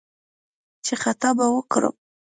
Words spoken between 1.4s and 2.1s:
وکړم»